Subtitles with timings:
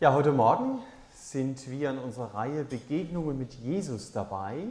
[0.00, 0.80] Ja, heute Morgen
[1.14, 4.66] sind wir in unserer Reihe Begegnungen mit Jesus dabei,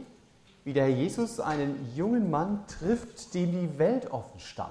[0.64, 4.68] wie der Herr Jesus einen jungen Mann trifft, dem die Welt offen stand.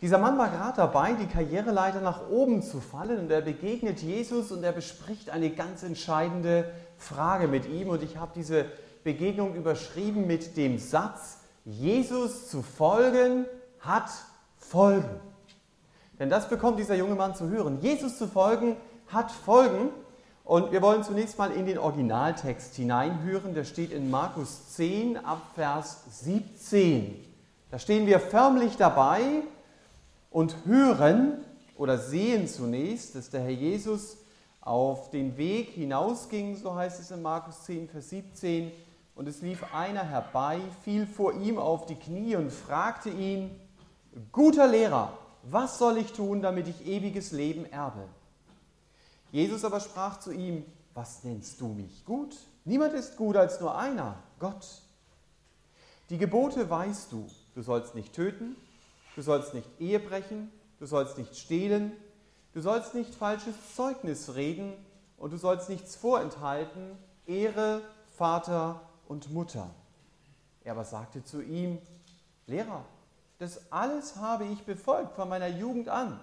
[0.00, 4.50] Dieser Mann war gerade dabei, die Karriereleiter nach oben zu fallen und er begegnet Jesus
[4.50, 6.68] und er bespricht eine ganz entscheidende
[6.98, 8.66] Frage mit ihm und ich habe diese
[9.04, 13.46] Begegnung überschrieben mit dem Satz, Jesus zu folgen
[13.78, 14.10] hat
[14.58, 15.20] Folgen.
[16.18, 17.80] Denn das bekommt dieser junge Mann zu hören.
[17.80, 18.76] Jesus zu folgen
[19.12, 19.90] hat Folgen.
[20.44, 23.54] Und wir wollen zunächst mal in den Originaltext hineinhören.
[23.54, 27.24] Der steht in Markus 10 ab Vers 17.
[27.70, 29.20] Da stehen wir förmlich dabei
[30.30, 31.44] und hören
[31.76, 34.18] oder sehen zunächst, dass der Herr Jesus
[34.60, 38.70] auf den Weg hinausging, so heißt es in Markus 10, Vers 17,
[39.14, 43.50] und es lief einer herbei, fiel vor ihm auf die Knie und fragte ihn,
[44.30, 48.04] guter Lehrer, was soll ich tun, damit ich ewiges Leben erbe?
[49.32, 52.36] Jesus aber sprach zu ihm, was nennst du mich gut?
[52.64, 54.82] Niemand ist gut als nur einer, Gott.
[56.10, 58.54] Die Gebote weißt du, du sollst nicht töten,
[59.16, 61.92] du sollst nicht Ehe brechen, du sollst nicht stehlen,
[62.52, 64.74] du sollst nicht falsches Zeugnis reden
[65.16, 67.80] und du sollst nichts vorenthalten, Ehre
[68.16, 69.70] Vater und Mutter.
[70.62, 71.78] Er aber sagte zu ihm,
[72.46, 72.84] Lehrer,
[73.38, 76.20] das alles habe ich befolgt von meiner Jugend an.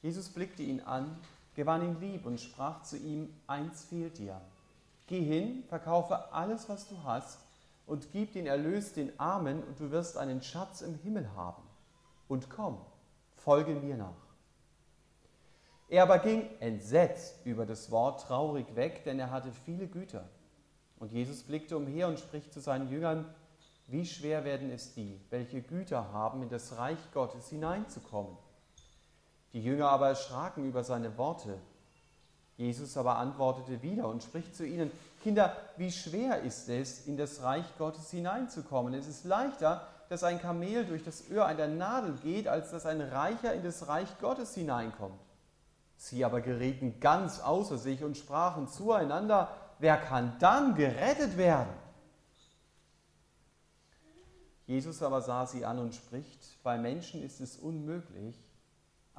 [0.00, 1.18] Jesus blickte ihn an
[1.60, 4.40] gewann ihn lieb und sprach zu ihm, eins fehlt dir.
[5.06, 7.38] Geh hin, verkaufe alles, was du hast,
[7.84, 11.62] und gib den Erlös den Armen, und du wirst einen Schatz im Himmel haben.
[12.28, 12.78] Und komm,
[13.36, 14.14] folge mir nach.
[15.90, 20.30] Er aber ging entsetzt über das Wort traurig weg, denn er hatte viele Güter.
[20.98, 23.26] Und Jesus blickte umher und spricht zu seinen Jüngern,
[23.86, 28.38] wie schwer werden es die, welche Güter haben, in das Reich Gottes hineinzukommen.
[29.52, 31.58] Die Jünger aber erschraken über seine Worte.
[32.56, 34.90] Jesus aber antwortete wieder und spricht zu ihnen,
[35.22, 38.94] Kinder, wie schwer ist es, in das Reich Gottes hineinzukommen?
[38.94, 43.00] Es ist leichter, dass ein Kamel durch das Öhr einer Nadel geht, als dass ein
[43.00, 45.20] Reicher in das Reich Gottes hineinkommt.
[45.96, 49.48] Sie aber gerieten ganz außer sich und sprachen zueinander,
[49.78, 51.72] wer kann dann gerettet werden?
[54.66, 58.36] Jesus aber sah sie an und spricht, bei Menschen ist es unmöglich,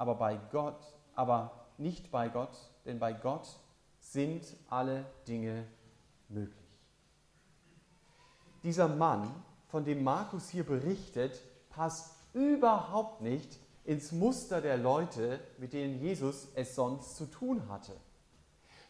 [0.02, 0.82] aber bei Gott,
[1.14, 3.46] aber nicht bei Gott, denn bei Gott
[4.00, 5.64] sind alle Dinge
[6.28, 6.76] möglich.
[8.64, 9.32] Dieser Mann,
[9.68, 11.40] von dem Markus hier berichtet,
[11.70, 17.92] passt überhaupt nicht ins Muster der Leute, mit denen Jesus es sonst zu tun hatte.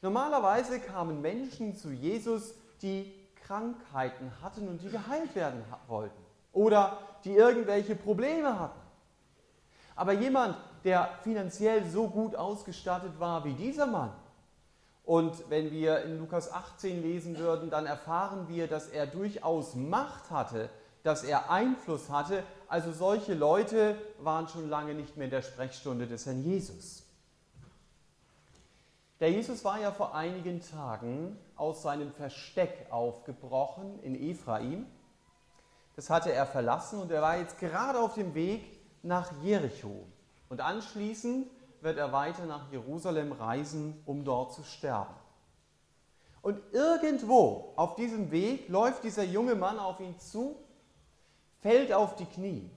[0.00, 6.24] Normalerweise kamen Menschen zu Jesus, die Krankheiten hatten und die geheilt werden wollten
[6.54, 6.96] oder
[7.26, 8.80] die irgendwelche Probleme hatten.
[9.94, 14.12] Aber jemand, der finanziell so gut ausgestattet war wie dieser Mann.
[15.04, 20.30] Und wenn wir in Lukas 18 lesen würden, dann erfahren wir, dass er durchaus Macht
[20.30, 20.70] hatte,
[21.02, 22.44] dass er Einfluss hatte.
[22.68, 27.04] Also solche Leute waren schon lange nicht mehr in der Sprechstunde des Herrn Jesus.
[29.18, 34.86] Der Jesus war ja vor einigen Tagen aus seinem Versteck aufgebrochen in Ephraim.
[35.94, 38.64] Das hatte er verlassen und er war jetzt gerade auf dem Weg
[39.02, 40.06] nach Jericho.
[40.52, 41.46] Und anschließend
[41.80, 45.14] wird er weiter nach Jerusalem reisen, um dort zu sterben.
[46.42, 50.56] Und irgendwo auf diesem Weg läuft dieser junge Mann auf ihn zu,
[51.62, 52.68] fällt auf die Knie.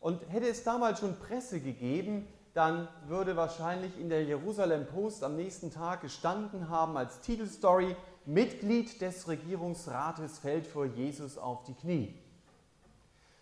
[0.00, 5.36] Und hätte es damals schon Presse gegeben, dann würde wahrscheinlich in der Jerusalem Post am
[5.36, 7.94] nächsten Tag gestanden haben als Titelstory,
[8.24, 12.12] Mitglied des Regierungsrates fällt vor Jesus auf die Knie.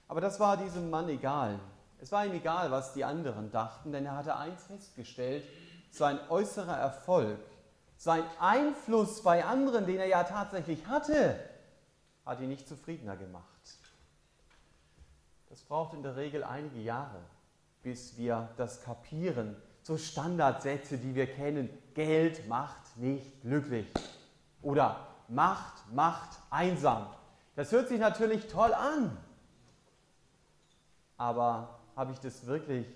[0.08, 1.58] Aber das war diesem Mann egal.
[2.04, 5.42] Es war ihm egal, was die anderen dachten, denn er hatte eins festgestellt,
[5.90, 7.38] sein äußerer Erfolg,
[7.96, 11.40] sein Einfluss bei anderen, den er ja tatsächlich hatte,
[12.26, 13.46] hat ihn nicht zufriedener gemacht.
[15.48, 17.22] Das braucht in der Regel einige Jahre,
[17.82, 19.56] bis wir das kapieren.
[19.82, 21.70] So Standardsätze, die wir kennen.
[21.94, 23.90] Geld macht nicht glücklich.
[24.60, 27.06] Oder Macht macht einsam.
[27.56, 29.16] Das hört sich natürlich toll an.
[31.16, 32.86] Aber habe ich das wirklich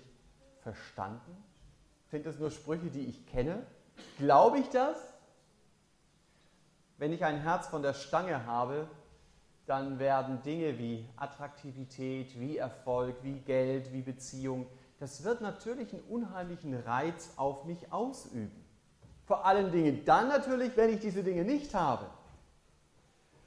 [0.61, 1.43] verstanden?
[2.11, 3.65] Sind das nur Sprüche, die ich kenne?
[4.17, 4.97] Glaube ich das?
[6.97, 8.87] Wenn ich ein Herz von der Stange habe,
[9.65, 14.65] dann werden Dinge wie Attraktivität, wie Erfolg, wie Geld, wie Beziehung,
[14.99, 18.65] das wird natürlich einen unheimlichen Reiz auf mich ausüben.
[19.25, 22.05] Vor allen Dingen dann natürlich, wenn ich diese Dinge nicht habe.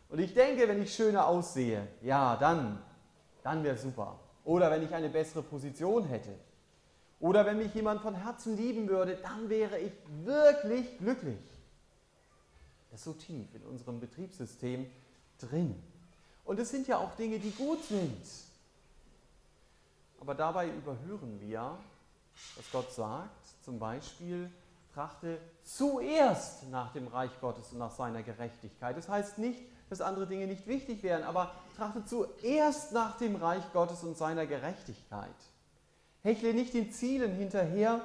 [0.08, 2.82] Und ich denke, wenn ich schöner aussehe, ja, dann,
[3.42, 4.18] dann wäre super.
[4.44, 6.34] Oder wenn ich eine bessere Position hätte.
[7.20, 9.92] Oder wenn mich jemand von Herzen lieben würde, dann wäre ich
[10.24, 11.38] wirklich glücklich.
[12.90, 14.90] Das ist so tief in unserem Betriebssystem
[15.38, 15.80] drin.
[16.44, 18.26] Und es sind ja auch Dinge, die gut sind.
[20.20, 21.78] Aber dabei überhören wir,
[22.56, 24.50] was Gott sagt, zum Beispiel,
[24.92, 28.96] trachte zuerst nach dem Reich Gottes und nach seiner Gerechtigkeit.
[28.96, 29.62] Das heißt nicht,
[29.92, 34.46] dass andere Dinge nicht wichtig wären, aber trachte zuerst nach dem Reich Gottes und seiner
[34.46, 35.28] Gerechtigkeit.
[36.22, 38.00] Hechle nicht den Zielen hinterher,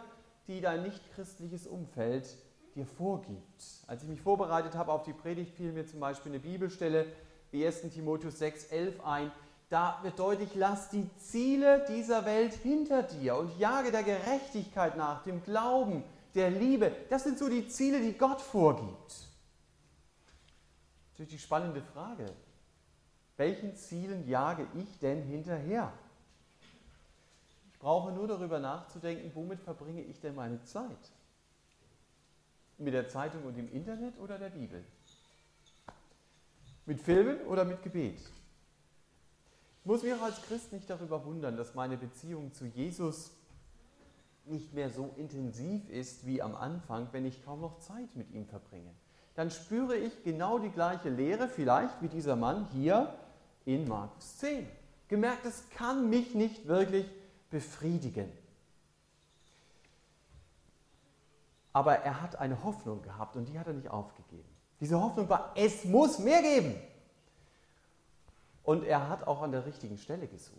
[0.47, 2.27] die dein nichtchristliches Umfeld
[2.75, 3.63] dir vorgibt.
[3.87, 7.05] Als ich mich vorbereitet habe auf die Predigt, fiel mir zum Beispiel eine Bibelstelle
[7.51, 7.83] wie 1.
[7.93, 9.31] Timotheus 6, 11 ein.
[9.69, 15.23] Da wird deutlich, lass die Ziele dieser Welt hinter dir und jage der Gerechtigkeit nach,
[15.23, 16.03] dem Glauben,
[16.35, 16.91] der Liebe.
[17.09, 19.26] Das sind so die Ziele, die Gott vorgibt.
[21.17, 22.31] Natürlich die spannende Frage.
[23.37, 25.91] Welchen Zielen jage ich denn hinterher?
[27.71, 31.11] Ich brauche nur darüber nachzudenken, womit verbringe ich denn meine Zeit?
[32.77, 34.83] Mit der Zeitung und dem Internet oder der Bibel?
[36.85, 38.19] Mit Filmen oder mit Gebet?
[38.19, 43.31] Ich muss mich auch als Christ nicht darüber wundern, dass meine Beziehung zu Jesus
[44.45, 48.45] nicht mehr so intensiv ist wie am Anfang, wenn ich kaum noch Zeit mit ihm
[48.45, 48.93] verbringe.
[49.37, 53.13] Dann spüre ich genau die gleiche Lehre, vielleicht wie dieser Mann hier
[53.65, 54.67] in Markus 10.
[55.09, 57.05] Gemerkt, es kann mich nicht wirklich
[57.51, 58.31] befriedigen.
[61.71, 64.49] Aber er hat eine Hoffnung gehabt und die hat er nicht aufgegeben.
[64.79, 66.73] Diese Hoffnung war, es muss mehr geben.
[68.63, 70.57] Und er hat auch an der richtigen Stelle gesucht.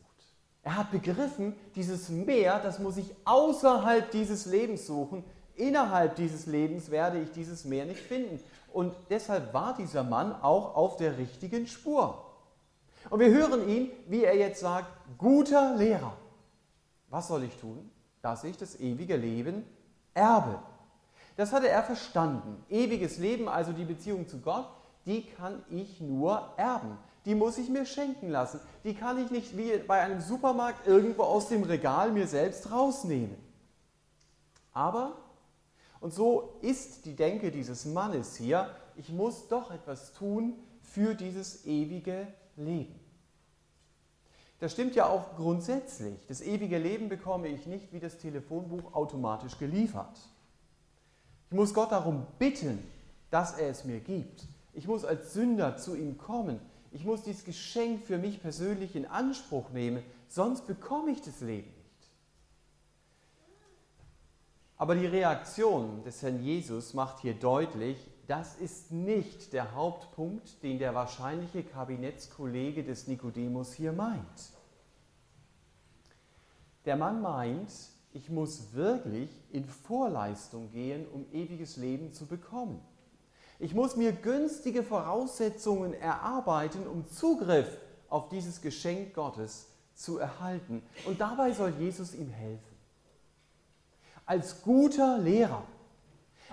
[0.62, 5.24] Er hat begriffen, dieses Meer, das muss ich außerhalb dieses Lebens suchen.
[5.58, 8.40] Innerhalb dieses Lebens werde ich dieses Meer nicht finden.
[8.72, 12.24] Und deshalb war dieser Mann auch auf der richtigen Spur.
[13.10, 14.88] Und wir hören ihn, wie er jetzt sagt,
[15.18, 16.12] guter Lehrer.
[17.10, 17.90] Was soll ich tun?
[18.22, 19.64] Dass ich das ewige Leben
[20.14, 20.60] erbe.
[21.36, 22.64] Das hatte er verstanden.
[22.68, 24.68] Ewiges Leben, also die Beziehung zu Gott,
[25.06, 26.98] die kann ich nur erben.
[27.24, 28.60] Die muss ich mir schenken lassen.
[28.84, 33.36] Die kann ich nicht wie bei einem Supermarkt irgendwo aus dem Regal mir selbst rausnehmen.
[34.72, 35.16] Aber,
[36.00, 41.66] und so ist die Denke dieses Mannes hier, ich muss doch etwas tun für dieses
[41.66, 42.98] ewige Leben.
[44.60, 46.26] Das stimmt ja auch grundsätzlich.
[46.26, 50.18] Das ewige Leben bekomme ich nicht wie das Telefonbuch automatisch geliefert.
[51.50, 52.82] Ich muss Gott darum bitten,
[53.30, 54.46] dass er es mir gibt.
[54.72, 56.60] Ich muss als Sünder zu ihm kommen.
[56.90, 61.68] Ich muss dieses Geschenk für mich persönlich in Anspruch nehmen, sonst bekomme ich das Leben
[61.68, 62.10] nicht.
[64.78, 67.98] Aber die Reaktion des Herrn Jesus macht hier deutlich,
[68.28, 74.52] das ist nicht der Hauptpunkt, den der wahrscheinliche Kabinettskollege des Nikodemus hier meint.
[76.84, 77.72] Der Mann meint,
[78.12, 82.80] ich muss wirklich in Vorleistung gehen, um ewiges Leben zu bekommen.
[83.58, 87.68] Ich muss mir günstige Voraussetzungen erarbeiten, um Zugriff
[88.08, 90.82] auf dieses Geschenk Gottes zu erhalten.
[91.04, 92.67] Und dabei soll Jesus ihm helfen.
[94.28, 95.62] Als guter Lehrer,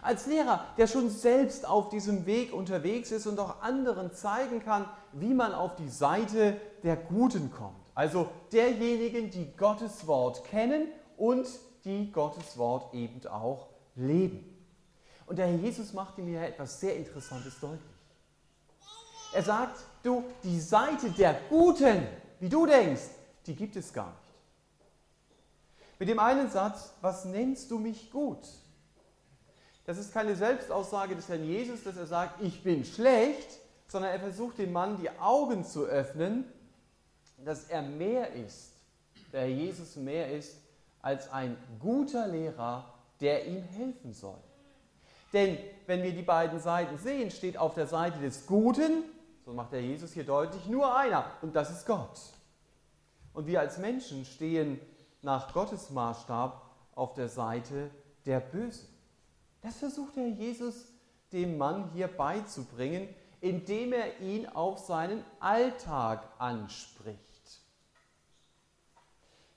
[0.02, 4.86] als Lehrer, der schon selbst auf diesem Weg unterwegs ist und auch anderen zeigen kann,
[5.12, 7.92] wie man auf die Seite der Guten kommt.
[7.94, 10.88] Also derjenigen, die Gottes Wort kennen
[11.18, 11.48] und
[11.84, 14.56] die Gottes Wort eben auch leben.
[15.26, 17.82] Und der Herr Jesus macht ihm hier etwas sehr Interessantes deutlich.
[19.34, 22.08] Er sagt, du, die Seite der Guten,
[22.40, 23.10] wie du denkst,
[23.46, 24.25] die gibt es gar nicht.
[26.00, 28.46] Mit dem einen Satz, was nennst du mich gut?
[29.86, 34.20] Das ist keine Selbstaussage des Herrn Jesus, dass er sagt, ich bin schlecht, sondern er
[34.20, 36.46] versucht dem Mann die Augen zu öffnen,
[37.44, 38.72] dass er mehr ist,
[39.32, 40.58] der Herr Jesus mehr ist,
[41.02, 44.40] als ein guter Lehrer, der ihm helfen soll.
[45.32, 49.04] Denn wenn wir die beiden Seiten sehen, steht auf der Seite des Guten,
[49.46, 52.20] so macht der Jesus hier deutlich, nur einer, und das ist Gott.
[53.34, 54.80] Und wir als Menschen stehen
[55.26, 56.62] nach Gottes Maßstab
[56.94, 57.90] auf der Seite
[58.26, 58.88] der Bösen.
[59.62, 60.86] Das versucht der Jesus
[61.34, 63.10] dem Mann hier beizubringen,
[63.42, 67.60] indem er ihn auf seinen Alltag anspricht.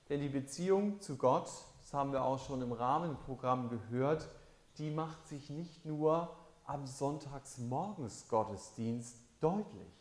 [0.09, 1.47] Denn die Beziehung zu Gott,
[1.81, 4.27] das haben wir auch schon im Rahmenprogramm gehört,
[4.79, 6.35] die macht sich nicht nur
[6.65, 9.93] am Sonntagsmorgens Gottesdienst deutlich.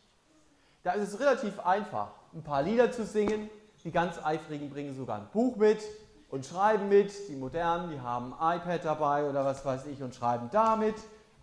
[0.83, 3.51] Da ist es relativ einfach, ein paar Lieder zu singen.
[3.85, 5.83] Die ganz Eifrigen bringen sogar ein Buch mit
[6.29, 7.13] und schreiben mit.
[7.29, 10.97] Die Modernen, die haben ein iPad dabei oder was weiß ich und schreiben damit.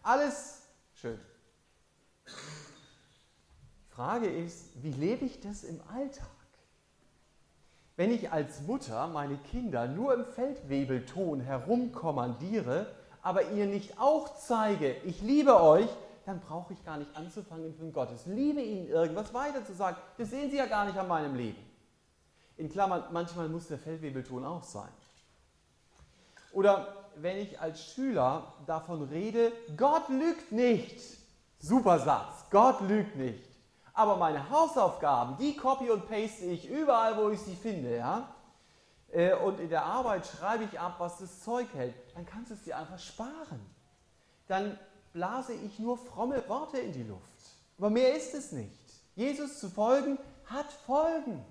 [0.03, 0.61] Alles
[0.93, 1.19] schön.
[2.25, 6.27] Die Frage ist, wie lebe ich das im Alltag?
[7.95, 12.87] Wenn ich als Mutter meine Kinder nur im Feldwebelton herumkommandiere,
[13.21, 15.87] aber ihr nicht auch zeige, ich liebe euch,
[16.25, 19.97] dann brauche ich gar nicht anzufangen, von Gottes Liebe ihnen irgendwas weiterzusagen.
[20.17, 21.64] Das sehen sie ja gar nicht an meinem Leben.
[22.57, 24.89] In Klammern, manchmal muss der Feldwebelton auch sein.
[26.53, 31.01] Oder wenn ich als Schüler davon rede, Gott lügt nicht.
[31.59, 33.43] Super Satz, Gott lügt nicht.
[33.93, 38.29] Aber meine Hausaufgaben, die copy und paste ich überall, wo ich sie finde, ja?
[39.11, 41.95] Äh, und in der Arbeit schreibe ich ab, was das Zeug hält.
[42.13, 43.59] Dann kannst du es dir einfach sparen.
[44.47, 44.77] Dann
[45.13, 47.21] blase ich nur fromme Worte in die Luft.
[47.77, 48.71] Aber mehr ist es nicht.
[49.15, 51.43] Jesus zu folgen hat Folgen.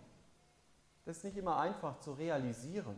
[1.04, 2.96] Das ist nicht immer einfach zu realisieren.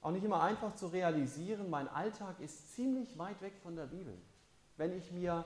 [0.00, 4.16] Auch nicht immer einfach zu realisieren, mein Alltag ist ziemlich weit weg von der Bibel.
[4.76, 5.44] Wenn ich mir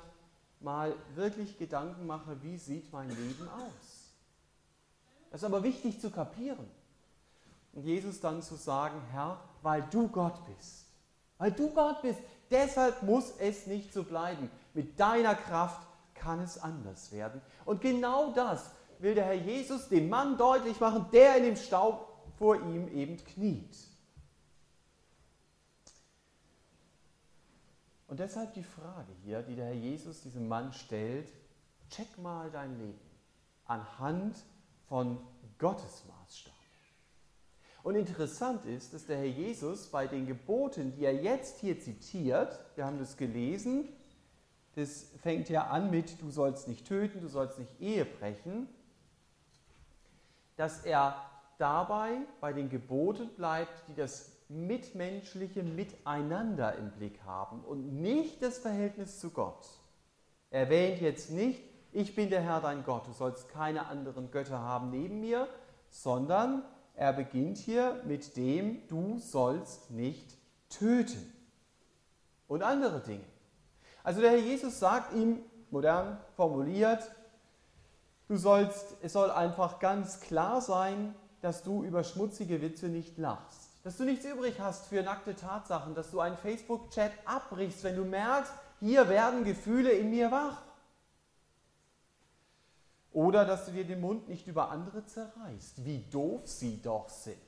[0.61, 4.13] mal wirklich Gedanken mache, wie sieht mein Leben aus?
[5.31, 6.67] Das ist aber wichtig zu kapieren.
[7.75, 10.87] Und Jesus dann zu sagen, Herr, weil du Gott bist,
[11.37, 14.51] weil du Gott bist, deshalb muss es nicht so bleiben.
[14.73, 17.43] Mit deiner Kraft kann es anders werden.
[17.67, 22.09] Und genau das will der Herr Jesus dem Mann deutlich machen, der in dem Staub
[22.39, 23.77] vor ihm eben kniet.
[28.09, 31.33] Und deshalb die Frage hier, die der Herr Jesus diesem Mann stellt,
[31.91, 33.01] check mal dein Leben
[33.67, 34.37] anhand
[34.89, 35.19] von
[35.59, 36.55] Gottes Maßstab.
[37.83, 42.59] Und interessant ist, dass der Herr Jesus bei den Geboten, die er jetzt hier zitiert,
[42.75, 43.89] wir haben das gelesen,
[44.75, 48.69] das fängt ja an mit, du sollst nicht töten, du sollst nicht Ehe brechen,
[50.57, 51.17] dass er
[51.59, 58.59] dabei bei den Geboten bleibt, die das mitmenschliche Miteinander im Blick haben und nicht das
[58.59, 59.67] Verhältnis zu Gott.
[60.51, 64.61] Er erwähnt jetzt nicht, ich bin der Herr dein Gott, du sollst keine anderen Götter
[64.61, 65.49] haben neben mir,
[65.89, 66.63] sondern
[66.95, 70.37] er beginnt hier mit dem, du sollst nicht
[70.69, 71.33] töten
[72.49, 73.25] und andere Dinge.
[74.03, 77.03] Also der Herr Jesus sagt ihm, modern formuliert,
[78.29, 83.67] du sollst, es soll einfach ganz klar sein, dass du über schmutzige Witze nicht lachst
[83.87, 88.05] dass du nichts übrig hast für nackte Tatsachen, dass du einen Facebook-Chat abbrichst, wenn du
[88.05, 90.61] merkst, hier werden Gefühle in mir wach.
[93.13, 97.39] Oder dass du dir den Mund nicht über andere zerreißt, wie doof sie doch sind.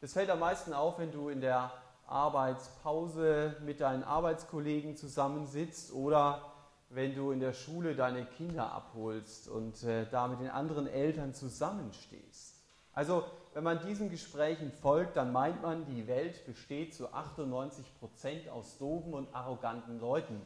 [0.00, 1.72] Das fällt am meisten auf, wenn du in der
[2.06, 6.51] Arbeitspause mit deinen Arbeitskollegen zusammensitzt oder
[6.94, 11.34] wenn du in der Schule deine Kinder abholst und äh, da mit den anderen Eltern
[11.34, 12.56] zusammenstehst.
[12.92, 18.48] Also wenn man diesen Gesprächen folgt, dann meint man, die Welt besteht zu 98 Prozent
[18.48, 20.40] aus doofen und arroganten Leuten.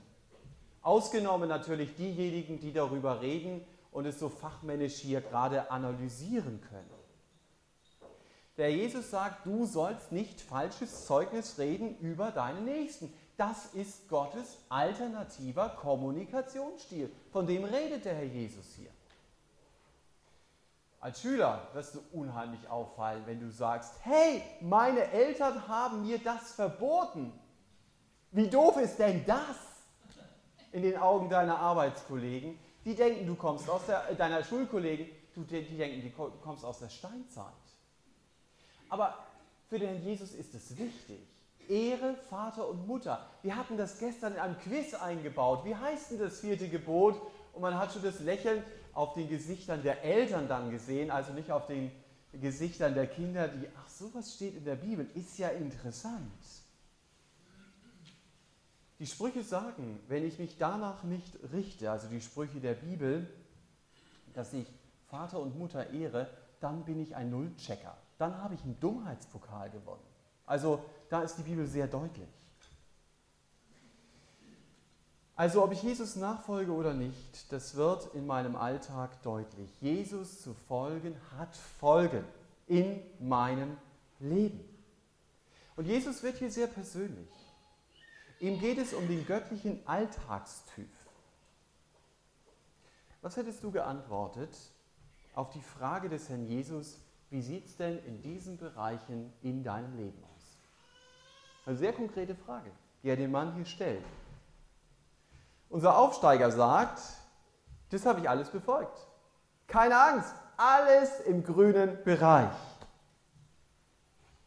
[0.83, 6.91] Ausgenommen natürlich diejenigen, die darüber reden und es so fachmännisch hier gerade analysieren können.
[8.57, 13.13] Der Jesus sagt, du sollst nicht falsches Zeugnis reden über deinen Nächsten.
[13.37, 17.13] Das ist Gottes alternativer Kommunikationsstil.
[17.31, 18.91] Von dem redet der Herr Jesus hier.
[21.01, 26.53] Als Schüler wirst du unheimlich auffallen, wenn du sagst, hey, meine Eltern haben mir das
[26.53, 27.33] verboten.
[28.33, 29.57] Wie doof ist denn das
[30.73, 32.59] in den Augen deiner Arbeitskollegen?
[32.85, 36.79] Die denken, du kommst aus der, äh, deiner Schulkollegen, du, die denken, du kommst aus
[36.79, 37.53] der Steinzeit.
[38.89, 39.15] Aber
[39.69, 41.21] für den Jesus ist es wichtig.
[41.69, 43.27] Ehre Vater und Mutter.
[43.43, 45.65] Wir hatten das gestern in einem Quiz eingebaut.
[45.65, 47.21] Wie heißt denn das vierte Gebot?
[47.53, 51.53] Und man hat schon das Lächeln auf den Gesichtern der Eltern dann gesehen, also nicht
[51.53, 51.91] auf den
[52.33, 56.33] Gesichtern der Kinder, die, ach, sowas steht in der Bibel, ist ja interessant.
[58.99, 63.29] Die Sprüche sagen, wenn ich mich danach nicht richte, also die Sprüche der Bibel,
[64.33, 64.67] dass ich
[65.09, 66.31] Vater und Mutter ehre,
[66.61, 67.97] dann bin ich ein Nullchecker.
[68.19, 70.03] Dann habe ich einen Dummheitspokal gewonnen.
[70.47, 72.29] Also da ist die Bibel sehr deutlich.
[75.37, 79.71] Also ob ich Jesus nachfolge oder nicht, das wird in meinem Alltag deutlich.
[79.83, 82.25] Jesus zu folgen hat Folgen
[82.67, 83.77] in meinem
[84.19, 84.61] Leben.
[85.77, 87.29] Und Jesus wird hier sehr persönlich.
[88.41, 90.89] Ihm geht es um den göttlichen Alltagstyp.
[93.21, 94.57] Was hättest du geantwortet
[95.35, 96.99] auf die Frage des Herrn Jesus,
[97.29, 100.36] wie sieht es denn in diesen Bereichen in deinem Leben aus?
[101.67, 102.71] Eine sehr konkrete Frage,
[103.03, 104.05] die er dem Mann hier stellt.
[105.69, 107.01] Unser Aufsteiger sagt,
[107.91, 108.97] das habe ich alles befolgt.
[109.67, 112.57] Keine Angst, alles im grünen Bereich.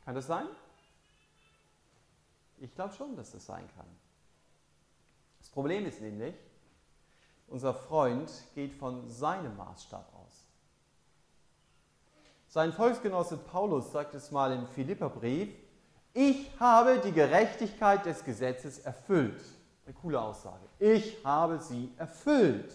[0.05, 0.47] Kann das sein?
[2.57, 3.85] Ich glaube schon, dass das sein kann.
[5.39, 6.35] Das Problem ist nämlich,
[7.47, 10.45] unser Freund geht von seinem Maßstab aus.
[12.47, 15.49] Sein Volksgenosse Paulus sagt es mal im Philipperbrief,
[16.13, 19.41] ich habe die Gerechtigkeit des Gesetzes erfüllt.
[19.85, 20.65] Eine coole Aussage.
[20.79, 22.73] Ich habe sie erfüllt.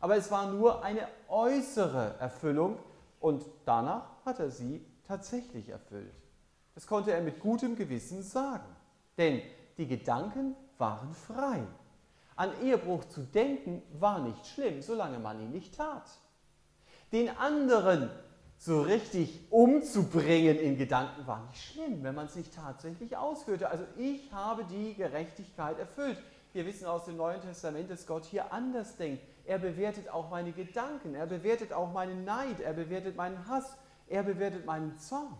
[0.00, 2.78] Aber es war nur eine äußere Erfüllung
[3.20, 6.14] und danach hat er sie tatsächlich erfüllt.
[6.74, 8.76] Das konnte er mit gutem Gewissen sagen.
[9.18, 9.42] Denn
[9.76, 11.62] die Gedanken waren frei.
[12.36, 16.08] An Ehebruch zu denken war nicht schlimm, solange man ihn nicht tat.
[17.12, 18.08] Den anderen
[18.60, 23.70] so richtig umzubringen in Gedanken war nicht schlimm, wenn man es nicht tatsächlich ausführte.
[23.70, 26.18] Also ich habe die Gerechtigkeit erfüllt.
[26.52, 29.22] Wir wissen aus dem Neuen Testament, dass Gott hier anders denkt.
[29.46, 34.22] Er bewertet auch meine Gedanken, er bewertet auch meinen Neid, er bewertet meinen Hass, er
[34.24, 35.38] bewertet meinen Zorn.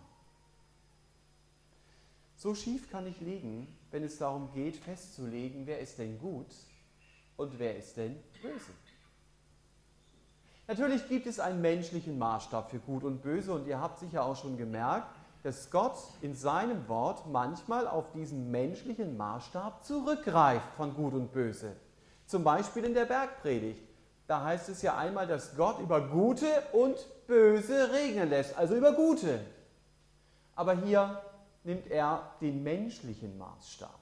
[2.37, 6.55] So schief kann ich liegen, wenn es darum geht, festzulegen, wer ist denn gut
[7.37, 8.73] und wer ist denn böse.
[10.71, 14.37] Natürlich gibt es einen menschlichen Maßstab für Gut und Böse und ihr habt sicher auch
[14.37, 15.09] schon gemerkt,
[15.43, 21.75] dass Gott in seinem Wort manchmal auf diesen menschlichen Maßstab zurückgreift von Gut und Böse.
[22.25, 23.83] Zum Beispiel in der Bergpredigt.
[24.29, 28.93] Da heißt es ja einmal, dass Gott über Gute und Böse regnen lässt, also über
[28.93, 29.41] Gute.
[30.55, 31.21] Aber hier
[31.65, 33.99] nimmt er den menschlichen Maßstab.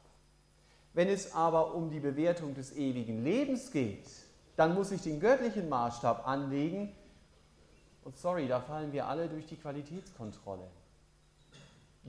[0.93, 4.05] Wenn es aber um die Bewertung des ewigen Lebens geht,
[4.59, 6.93] dann muss ich den göttlichen Maßstab anlegen.
[8.03, 10.69] Und sorry, da fallen wir alle durch die Qualitätskontrolle.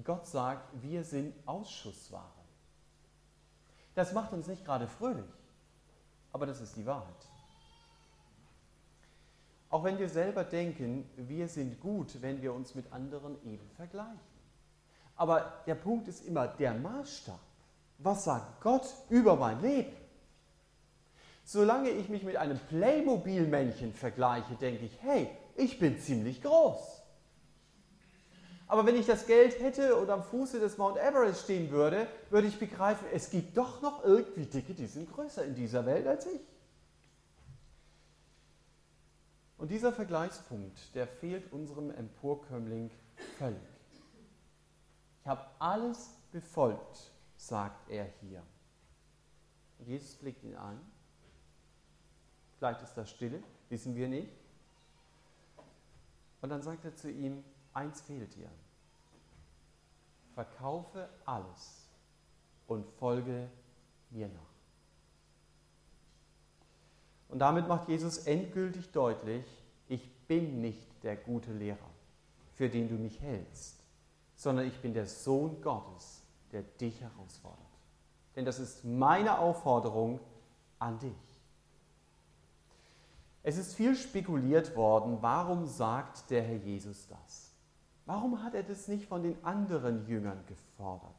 [0.03, 2.23] Gott sagt, wir sind Ausschussware.
[3.93, 5.29] Das macht uns nicht gerade fröhlich,
[6.31, 7.27] aber das ist die Wahrheit.
[9.69, 14.19] Auch wenn wir selber denken, wir sind gut, wenn wir uns mit anderen eben vergleichen.
[15.15, 17.39] Aber der Punkt ist immer der Maßstab.
[17.99, 19.98] Was sagt Gott über mein Leben?
[21.51, 27.01] Solange ich mich mit einem Playmobil-Männchen vergleiche, denke ich, hey, ich bin ziemlich groß.
[28.67, 32.45] Aber wenn ich das Geld hätte und am Fuße des Mount Everest stehen würde, würde
[32.45, 36.27] ich begreifen, es gibt doch noch irgendwie Dicke, die sind größer in dieser Welt als
[36.27, 36.41] ich.
[39.57, 42.91] Und dieser Vergleichspunkt, der fehlt unserem Emporkömmling
[43.39, 43.57] völlig.
[45.23, 48.43] Ich habe alles befolgt, sagt er hier.
[49.79, 50.79] Jesus blickt ihn an
[52.59, 54.33] Vielleicht ist das Stille, wissen wir nicht.
[56.41, 57.41] Und dann sagt er zu ihm,
[57.73, 58.49] eins fehlt dir.
[60.33, 61.87] Verkaufe alles
[62.67, 63.49] und folge
[64.09, 64.41] mir nach.
[67.29, 69.45] Und damit macht Jesus endgültig deutlich,
[69.87, 71.77] ich bin nicht der gute Lehrer,
[72.55, 73.79] für den du mich hältst,
[74.35, 77.59] sondern ich bin der Sohn Gottes, der dich herausfordert.
[78.35, 80.19] Denn das ist meine Aufforderung
[80.77, 81.28] an dich.
[83.43, 87.51] Es ist viel spekuliert worden, warum sagt der Herr Jesus das?
[88.05, 91.13] Warum hat er das nicht von den anderen Jüngern gefordert?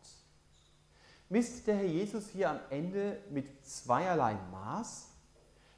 [1.29, 5.09] Misst der Herr Jesus hier am Ende mit zweierlei Maß?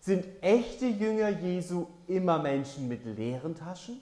[0.01, 4.01] Sind echte Jünger Jesu immer Menschen mit leeren Taschen?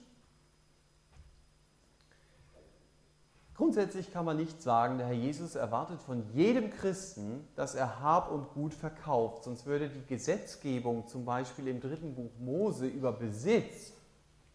[3.61, 8.31] Grundsätzlich kann man nicht sagen, der Herr Jesus erwartet von jedem Christen, dass er Hab
[8.31, 13.93] und Gut verkauft, sonst würde die Gesetzgebung zum Beispiel im dritten Buch Mose über Besitz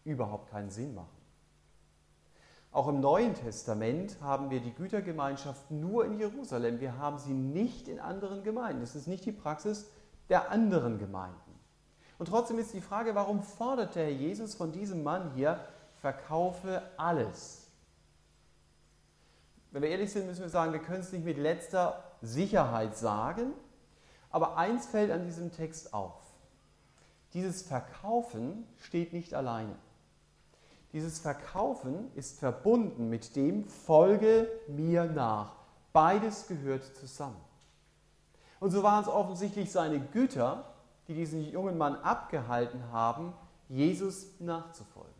[0.03, 1.17] überhaupt keinen Sinn machen.
[2.73, 6.81] Auch im Neuen Testament haben wir die Gütergemeinschaft nur in Jerusalem.
[6.81, 8.81] Wir haben sie nicht in anderen Gemeinden.
[8.81, 9.85] Das ist nicht die Praxis
[10.27, 11.57] der anderen Gemeinden.
[12.17, 15.61] Und trotzdem ist die Frage, warum fordert der Herr Jesus von diesem Mann hier,
[16.01, 17.66] verkaufe alles?
[19.71, 23.53] Wenn wir ehrlich sind, müssen wir sagen, wir können es nicht mit letzter Sicherheit sagen.
[24.29, 26.15] Aber eins fällt an diesem Text auf.
[27.33, 29.75] Dieses Verkaufen steht nicht alleine.
[30.93, 35.53] Dieses Verkaufen ist verbunden mit dem Folge mir nach.
[35.91, 37.41] Beides gehört zusammen.
[38.59, 40.65] Und so waren es offensichtlich seine Güter,
[41.07, 43.33] die diesen jungen Mann abgehalten haben,
[43.69, 45.13] Jesus nachzufolgen.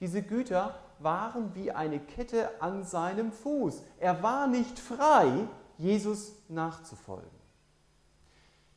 [0.00, 3.82] Diese Güter waren wie eine Kette an seinem Fuß.
[4.00, 5.46] Er war nicht frei,
[5.78, 7.30] Jesus nachzufolgen.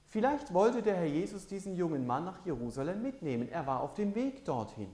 [0.10, 3.50] Vielleicht wollte der Herr Jesus diesen jungen Mann nach Jerusalem mitnehmen.
[3.50, 4.94] Er war auf dem Weg dorthin.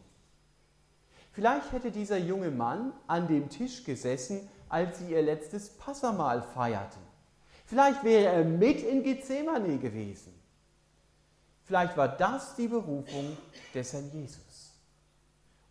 [1.31, 7.01] Vielleicht hätte dieser junge Mann an dem Tisch gesessen, als sie ihr letztes Passamahl feierten.
[7.65, 10.33] Vielleicht wäre er mit in Gethsemane gewesen.
[11.63, 13.37] Vielleicht war das die Berufung
[13.73, 14.72] des Herrn Jesus.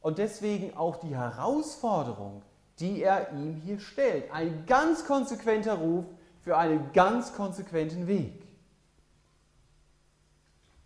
[0.03, 2.43] Und deswegen auch die Herausforderung,
[2.81, 4.31] die er ihm hier stellt.
[4.33, 6.05] Ein ganz konsequenter Ruf
[6.41, 8.43] für einen ganz konsequenten Weg.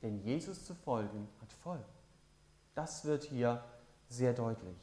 [0.02, 1.82] Denn Jesus zu folgen hat Folgen.
[2.74, 3.64] Das wird hier
[4.08, 4.76] sehr deutlich.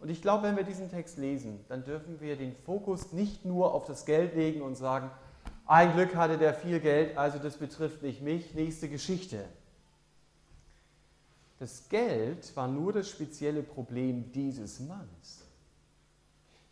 [0.00, 3.74] Und ich glaube, wenn wir diesen Text lesen, dann dürfen wir den Fokus nicht nur
[3.74, 5.10] auf das Geld legen und sagen,
[5.66, 9.44] ein Glück hatte der viel Geld, also das betrifft nicht mich, nächste Geschichte.
[11.62, 15.44] Das Geld war nur das spezielle Problem dieses Manns.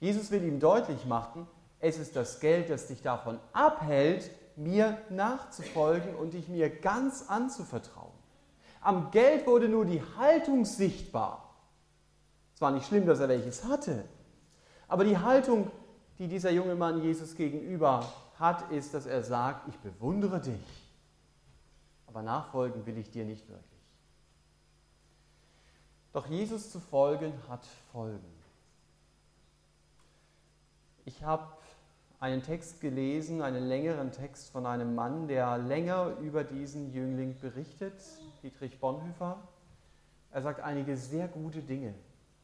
[0.00, 1.46] Jesus will ihm deutlich machen,
[1.78, 8.10] es ist das Geld, das dich davon abhält, mir nachzufolgen und dich mir ganz anzuvertrauen.
[8.80, 11.54] Am Geld wurde nur die Haltung sichtbar.
[12.56, 14.04] Es war nicht schlimm, dass er welches hatte,
[14.88, 15.70] aber die Haltung,
[16.18, 20.90] die dieser junge Mann Jesus gegenüber hat, ist, dass er sagt, ich bewundere dich,
[22.08, 23.69] aber nachfolgen will ich dir nicht wirklich.
[26.12, 28.18] Doch Jesus zu folgen hat Folgen.
[31.04, 31.46] Ich habe
[32.18, 37.94] einen Text gelesen, einen längeren Text von einem Mann, der länger über diesen Jüngling berichtet,
[38.42, 39.38] Dietrich Bonhoeffer.
[40.32, 41.94] Er sagt einige sehr gute Dinge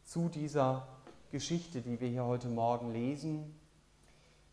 [0.05, 0.87] zu dieser
[1.33, 3.53] Geschichte, die wir hier heute Morgen lesen.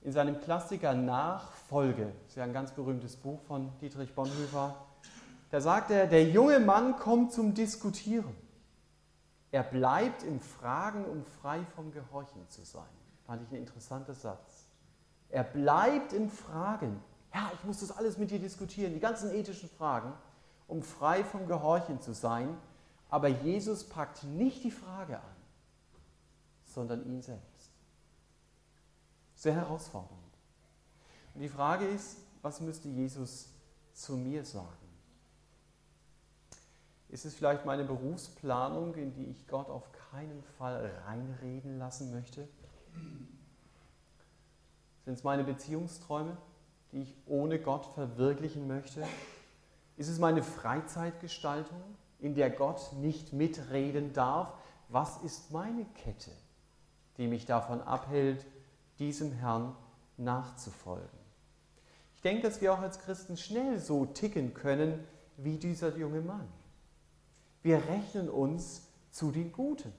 [0.02, 4.76] In seinem Klassiker Nachfolge, das ist ja ein ganz berühmtes Buch von Dietrich Bonhoeffer,
[5.52, 8.43] da sagt er, der junge Mann kommt zum Diskutieren.
[9.54, 12.90] Er bleibt im Fragen, um frei vom Gehorchen zu sein.
[13.28, 14.66] Fand ich ein interessanter Satz.
[15.30, 17.00] Er bleibt in Fragen.
[17.32, 20.12] Ja, ich muss das alles mit dir diskutieren, die ganzen ethischen Fragen,
[20.68, 22.58] um frei vom Gehorchen zu sein.
[23.12, 25.36] Aber Jesus packt nicht die Frage an,
[26.66, 27.70] sondern ihn selbst.
[29.36, 30.20] Sehr herausfordernd.
[31.36, 33.50] Und die Frage ist, was müsste Jesus
[33.94, 34.83] zu mir sagen?
[37.14, 42.48] Ist es vielleicht meine Berufsplanung, in die ich Gott auf keinen Fall reinreden lassen möchte?
[45.06, 46.36] Sind es meine Beziehungsträume,
[46.92, 49.06] die ich ohne Gott verwirklichen möchte?
[49.96, 51.84] Ist es meine Freizeitgestaltung,
[52.18, 54.52] in der Gott nicht mitreden darf?
[54.90, 56.32] Was ist meine Kette,
[57.18, 58.44] die mich davon abhält,
[58.98, 59.76] diesem Herrn
[60.18, 61.20] nachzufolgen?
[62.16, 65.04] Ich denke, dass wir auch als Christen schnell so ticken können
[65.38, 66.50] wie dieser junge Mann.
[67.64, 69.92] Wir rechnen uns zu den Guten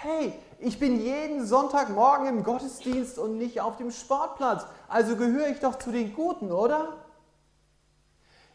[0.00, 5.58] hey, ich bin jeden Sonntagmorgen im Gottesdienst und nicht auf dem Sportplatz, also gehöre ich
[5.58, 7.04] doch zu den Guten, oder?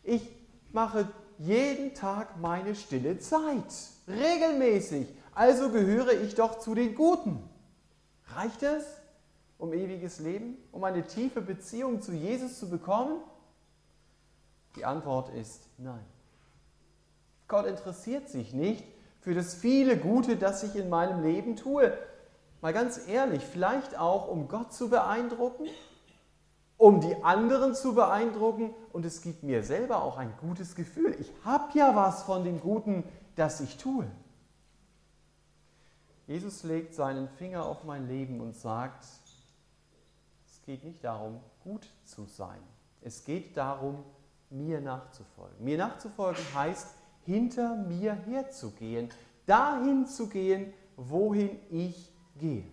[0.03, 0.29] Ich
[0.71, 3.65] mache jeden Tag meine stille Zeit,
[4.07, 7.43] regelmäßig, also gehöre ich doch zu den Guten.
[8.35, 8.85] Reicht es,
[9.57, 13.19] um ewiges Leben, um eine tiefe Beziehung zu Jesus zu bekommen?
[14.77, 16.12] Die Antwort ist nein.
[17.53, 18.83] Gott interessiert sich nicht
[19.21, 21.95] für das viele Gute, das ich in meinem Leben tue.
[22.61, 25.67] Mal ganz ehrlich, vielleicht auch, um Gott zu beeindrucken,
[26.77, 31.15] um die anderen zu beeindrucken und es gibt mir selber auch ein gutes Gefühl.
[31.19, 33.03] Ich habe ja was von dem Guten,
[33.35, 34.09] das ich tue.
[36.25, 39.05] Jesus legt seinen Finger auf mein Leben und sagt,
[40.47, 42.63] es geht nicht darum, gut zu sein.
[43.03, 44.03] Es geht darum,
[44.49, 45.63] mir nachzufolgen.
[45.63, 49.09] Mir nachzufolgen heißt, hinter mir herzugehen,
[49.45, 52.65] dahin zu gehen, wohin ich gehe.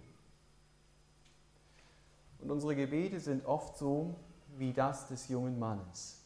[2.41, 4.15] Und unsere Gebete sind oft so
[4.57, 6.23] wie das des jungen Mannes.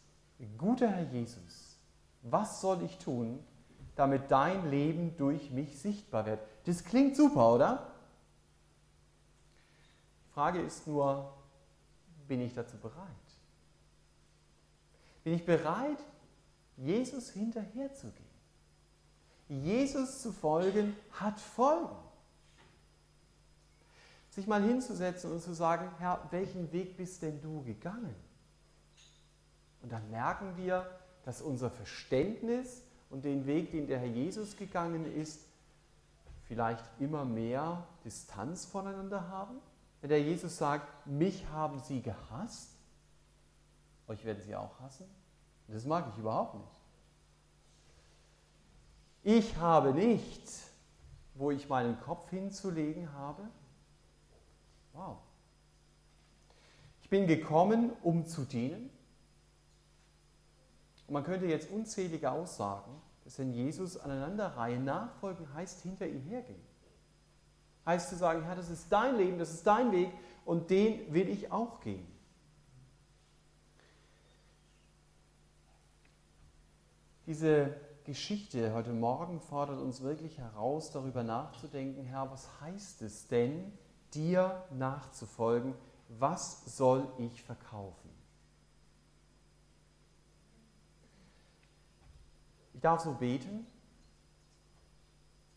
[0.59, 1.77] Guter Herr Jesus,
[2.23, 3.39] was soll ich tun,
[3.97, 6.41] damit dein Leben durch mich sichtbar wird?
[6.65, 7.93] Das klingt super, oder?
[10.27, 11.33] Die Frage ist nur,
[12.27, 12.95] bin ich dazu bereit?
[15.23, 15.99] Bin ich bereit,
[16.77, 18.25] Jesus hinterherzugehen.
[19.49, 21.95] Jesus zu folgen hat Folgen.
[24.31, 28.15] Sich mal hinzusetzen und zu sagen, Herr, welchen Weg bist denn du gegangen?
[29.83, 30.91] Und dann merken wir,
[31.25, 35.41] dass unser Verständnis und den Weg, den der Herr Jesus gegangen ist,
[36.49, 39.59] vielleicht immer mehr Distanz voneinander haben.
[40.01, 42.71] Wenn der Jesus sagt, mich haben sie gehasst,
[44.09, 45.07] euch werden sie auch hassen.
[45.68, 46.81] Das mag ich überhaupt nicht.
[49.22, 50.42] Ich habe nicht,
[51.35, 53.42] wo ich meinen Kopf hinzulegen habe.
[54.92, 55.16] Wow.
[57.03, 58.90] Ich bin gekommen, um zu dienen.
[61.07, 62.90] Und man könnte jetzt unzählige Aussagen,
[63.24, 66.62] dass wenn Jesus aneinanderreihen, nachfolgen heißt hinter ihm hergehen.
[67.87, 70.11] Heißt zu sagen, Herr, das ist dein Leben, das ist dein Weg
[70.44, 72.07] und den will ich auch gehen.
[77.27, 83.73] Diese Geschichte heute Morgen fordert uns wirklich heraus, darüber nachzudenken, Herr, was heißt es denn,
[84.13, 85.75] dir nachzufolgen?
[86.09, 88.11] Was soll ich verkaufen?
[92.75, 93.67] Ich darf so beten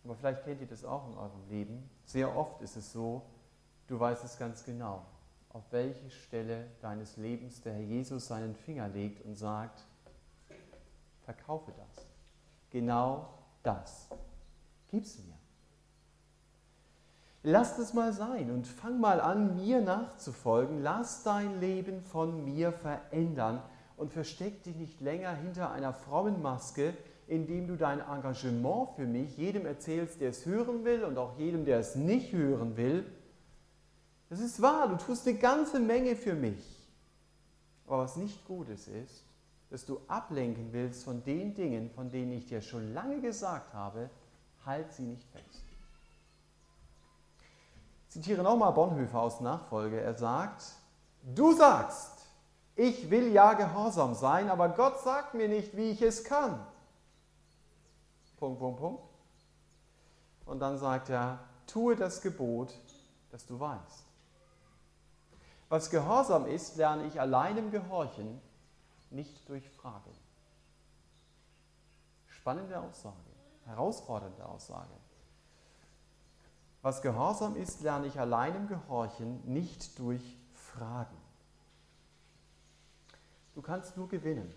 [0.05, 1.89] Aber vielleicht kennt ihr das auch in eurem Leben.
[2.05, 3.23] Sehr oft ist es so,
[3.87, 5.05] du weißt es ganz genau,
[5.49, 9.85] auf welche Stelle deines Lebens der Herr Jesus seinen Finger legt und sagt,
[11.27, 12.05] verkaufe das.
[12.69, 13.27] Genau
[13.61, 14.07] das.
[14.89, 15.35] Gib's mir.
[17.43, 20.81] Lass es mal sein und fang mal an, mir nachzufolgen.
[20.81, 23.61] Lass dein Leben von mir verändern
[23.97, 26.93] und versteck dich nicht länger hinter einer frommen Maske,
[27.27, 31.65] indem du dein Engagement für mich jedem erzählst, der es hören will und auch jedem,
[31.65, 33.05] der es nicht hören will.
[34.29, 36.87] Das ist wahr, du tust eine ganze Menge für mich.
[37.85, 39.26] Aber was nicht gut ist, ist,
[39.69, 44.09] dass du ablenken willst von den Dingen, von denen ich dir schon lange gesagt habe,
[44.65, 45.63] halt sie nicht fest.
[48.07, 49.99] Ich zitiere nochmal Bonhoeffer aus Nachfolge.
[49.99, 50.63] Er sagt,
[51.23, 52.25] du sagst,
[52.75, 56.65] ich will ja gehorsam sein, aber Gott sagt mir nicht, wie ich es kann.
[58.37, 59.03] Punkt, Punkt, Punkt.
[60.45, 62.73] Und dann sagt er, tue das Gebot,
[63.31, 64.05] das du weißt.
[65.69, 68.39] Was Gehorsam ist, lerne ich allein im Gehorchen,
[69.09, 70.11] nicht durch Fragen.
[72.27, 73.15] Spannende Aussage,
[73.65, 74.93] herausfordernde Aussage.
[76.81, 81.17] Was Gehorsam ist, lerne ich allein im Gehorchen, nicht durch Fragen.
[83.55, 84.53] Du kannst nur gewinnen,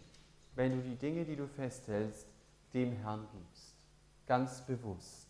[0.55, 2.27] wenn du die Dinge, die du festhältst,
[2.75, 3.75] dem Herrn gibst.
[4.27, 5.29] Ganz bewusst.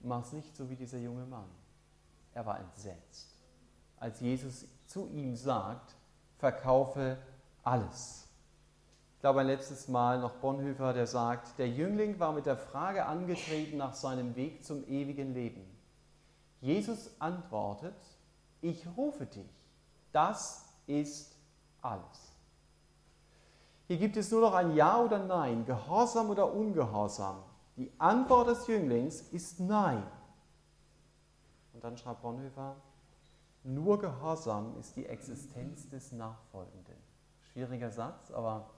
[0.00, 1.48] Mach's nicht so wie dieser junge Mann.
[2.32, 3.34] Er war entsetzt,
[3.98, 5.96] als Jesus zu ihm sagt,
[6.38, 7.18] verkaufe
[7.68, 8.28] alles.
[9.14, 13.04] Ich glaube, ein letztes Mal noch Bonhoeffer, der sagt, der Jüngling war mit der Frage
[13.04, 15.62] angetreten nach seinem Weg zum ewigen Leben.
[16.60, 17.96] Jesus antwortet,
[18.60, 19.50] ich rufe dich,
[20.12, 21.36] das ist
[21.82, 22.32] alles.
[23.86, 27.42] Hier gibt es nur noch ein Ja oder Nein, Gehorsam oder Ungehorsam.
[27.76, 30.02] Die Antwort des Jünglings ist Nein.
[31.72, 32.76] Und dann schreibt Bonhoeffer,
[33.64, 36.96] nur Gehorsam ist die Existenz des Nachfolgenden.
[37.52, 38.70] Schwieriger Satz, aber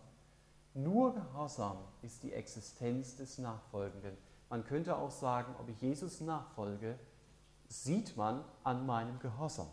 [0.75, 4.17] nur Gehorsam ist die Existenz des Nachfolgenden.
[4.49, 6.99] Man könnte auch sagen, ob ich Jesus nachfolge,
[7.69, 9.69] sieht man an meinem Gehorsam,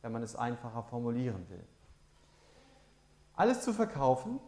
[0.00, 1.64] wenn man es einfacher formulieren will.
[3.34, 4.40] Alles zu verkaufen,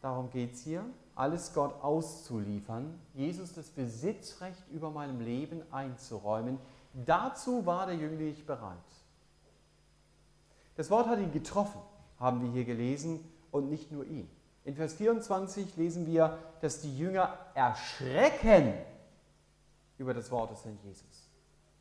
[0.00, 6.58] darum geht es hier, alles Gott auszuliefern, Jesus das Besitzrecht über meinem Leben einzuräumen,
[6.92, 8.76] dazu war der Jüngling bereit.
[10.76, 11.80] Das Wort hat ihn getroffen,
[12.18, 13.20] haben wir hier gelesen,
[13.56, 14.28] und nicht nur ihn.
[14.64, 18.74] In Vers 24 lesen wir, dass die Jünger erschrecken
[19.98, 21.30] über das Wort des Herrn Jesus.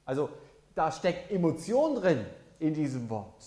[0.05, 0.29] Also
[0.73, 2.25] da steckt Emotion drin
[2.59, 3.43] in diesem Wort.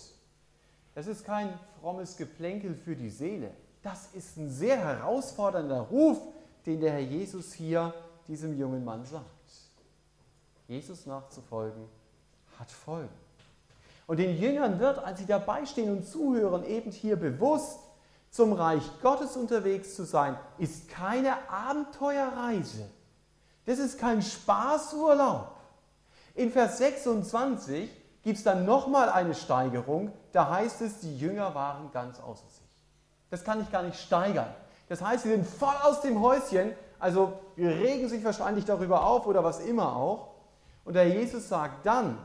[0.94, 3.52] Das ist kein frommes Geplänkel für die Seele.
[3.82, 6.18] Das ist ein sehr herausfordernder Ruf,
[6.66, 7.94] den der Herr Jesus hier
[8.26, 9.24] diesem jungen Mann sagt.
[10.66, 11.84] Jesus nachzufolgen
[12.58, 13.27] hat Folgen.
[14.08, 17.78] Und den Jüngern wird, als sie dabei stehen und zuhören, eben hier bewusst,
[18.30, 22.88] zum Reich Gottes unterwegs zu sein, ist keine Abenteuerreise.
[23.66, 25.54] Das ist kein Spaßurlaub.
[26.34, 27.90] In Vers 26
[28.22, 30.10] gibt es dann nochmal eine Steigerung.
[30.32, 32.64] Da heißt es, die Jünger waren ganz außer sich.
[33.28, 34.48] Das kann ich gar nicht steigern.
[34.88, 39.44] Das heißt, sie sind voll aus dem Häuschen, also regen sich wahrscheinlich darüber auf oder
[39.44, 40.28] was immer auch.
[40.86, 42.16] Und der Jesus sagt dann,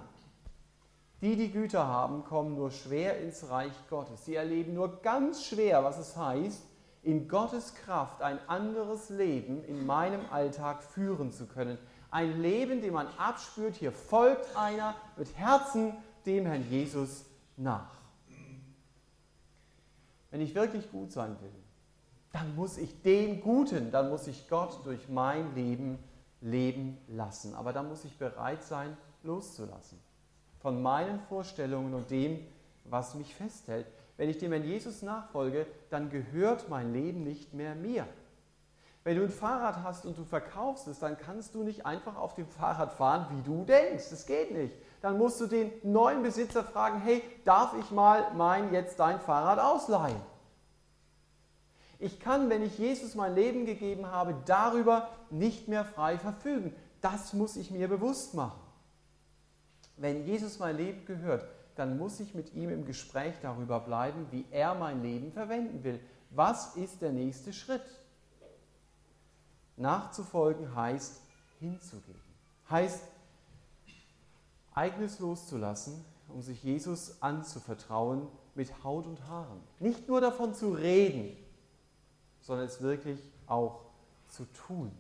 [1.23, 4.25] die, die Güter haben, kommen nur schwer ins Reich Gottes.
[4.25, 6.61] Sie erleben nur ganz schwer, was es heißt,
[7.01, 11.77] in Gottes Kraft ein anderes Leben in meinem Alltag führen zu können.
[12.11, 15.93] Ein Leben, dem man abspürt, hier folgt einer mit Herzen
[16.25, 17.23] dem Herrn Jesus
[17.55, 17.91] nach.
[20.29, 21.53] Wenn ich wirklich gut sein will,
[22.33, 25.99] dann muss ich den Guten, dann muss ich Gott durch mein Leben
[26.41, 27.55] leben lassen.
[27.55, 30.02] Aber dann muss ich bereit sein, loszulassen
[30.63, 32.39] von meinen Vorstellungen und dem,
[32.85, 33.85] was mich festhält.
[34.17, 38.07] Wenn ich dem Herrn Jesus nachfolge, dann gehört mein Leben nicht mehr mir.
[39.03, 42.35] Wenn du ein Fahrrad hast und du verkaufst es, dann kannst du nicht einfach auf
[42.35, 44.09] dem Fahrrad fahren, wie du denkst.
[44.09, 44.73] Das geht nicht.
[45.01, 49.59] Dann musst du den neuen Besitzer fragen, hey, darf ich mal mein jetzt dein Fahrrad
[49.59, 50.21] ausleihen?
[51.99, 56.73] Ich kann, wenn ich Jesus mein Leben gegeben habe, darüber nicht mehr frei verfügen.
[57.01, 58.59] Das muss ich mir bewusst machen.
[59.97, 64.45] Wenn Jesus mein Leben gehört, dann muss ich mit ihm im Gespräch darüber bleiben, wie
[64.51, 65.99] er mein Leben verwenden will.
[66.29, 67.83] Was ist der nächste Schritt?
[69.77, 71.21] Nachzufolgen heißt
[71.59, 72.21] hinzugeben.
[72.69, 73.03] Heißt,
[74.73, 79.61] eigenes loszulassen, um sich Jesus anzuvertrauen mit Haut und Haaren.
[79.79, 81.35] Nicht nur davon zu reden,
[82.41, 83.81] sondern es wirklich auch
[84.29, 84.91] zu tun.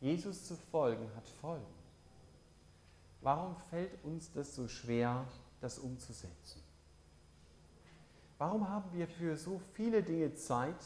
[0.00, 1.75] Jesus zu folgen hat Folgen.
[3.26, 5.24] Warum fällt uns das so schwer,
[5.60, 6.62] das umzusetzen?
[8.38, 10.76] Warum haben wir für so viele Dinge Zeit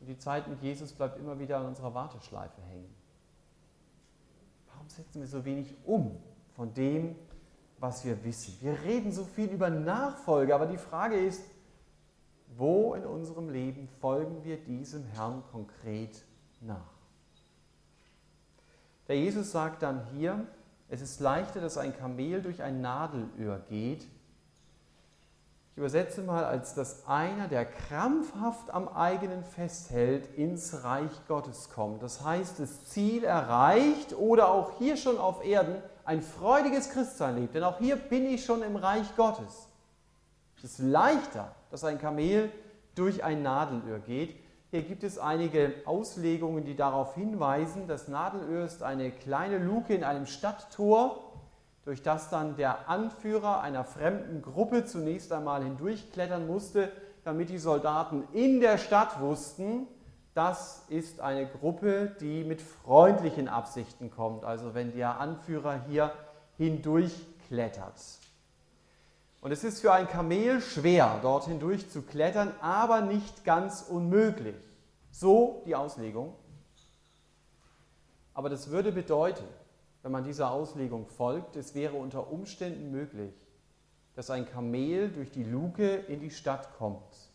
[0.00, 2.92] und die Zeit mit Jesus bleibt immer wieder an unserer Warteschleife hängen?
[4.66, 6.20] Warum setzen wir so wenig um
[6.56, 7.14] von dem,
[7.78, 8.56] was wir wissen?
[8.62, 11.44] Wir reden so viel über Nachfolge, aber die Frage ist,
[12.56, 16.20] wo in unserem Leben folgen wir diesem Herrn konkret
[16.60, 16.91] nach?
[19.12, 20.46] Der Jesus sagt dann hier,
[20.88, 24.04] es ist leichter, dass ein Kamel durch ein Nadelöhr geht.
[25.70, 32.02] Ich übersetze mal, als dass einer, der krampfhaft am eigenen festhält, ins Reich Gottes kommt.
[32.02, 37.54] Das heißt, das Ziel erreicht oder auch hier schon auf Erden ein freudiges Christsein lebt.
[37.54, 39.68] Denn auch hier bin ich schon im Reich Gottes.
[40.56, 42.50] Es ist leichter, dass ein Kamel
[42.94, 44.41] durch ein Nadelöhr geht.
[44.72, 50.02] Hier gibt es einige Auslegungen, die darauf hinweisen, das Nadelöhr ist eine kleine Luke in
[50.02, 51.30] einem Stadttor,
[51.84, 56.90] durch das dann der Anführer einer fremden Gruppe zunächst einmal hindurchklettern musste,
[57.22, 59.86] damit die Soldaten in der Stadt wussten,
[60.32, 64.42] das ist eine Gruppe, die mit freundlichen Absichten kommt.
[64.42, 66.14] Also wenn der Anführer hier
[66.56, 68.21] hindurchklettert.
[69.42, 74.54] Und es ist für ein Kamel schwer, dort hindurch zu klettern, aber nicht ganz unmöglich.
[75.10, 76.32] So die Auslegung.
[78.34, 79.44] Aber das würde bedeuten,
[80.02, 83.34] wenn man dieser Auslegung folgt, es wäre unter Umständen möglich,
[84.14, 87.30] dass ein Kamel durch die Luke in die Stadt kommt.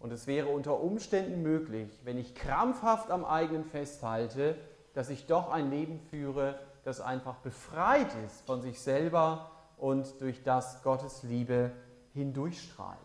[0.00, 4.56] Und es wäre unter Umständen möglich, wenn ich krampfhaft am eigenen festhalte,
[4.94, 10.42] dass ich doch ein Leben führe, das einfach befreit ist von sich selber und durch
[10.42, 11.72] das Gottes Liebe
[12.12, 12.98] hindurchstrahlt.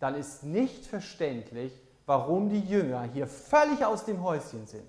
[0.00, 1.72] Dann ist nicht verständlich,
[2.06, 4.84] warum die Jünger hier völlig aus dem Häuschen sind.